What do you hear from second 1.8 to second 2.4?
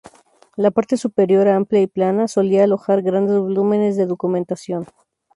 plana,